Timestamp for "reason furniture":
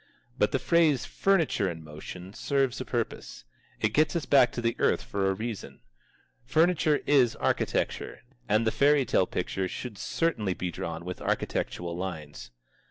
5.35-7.01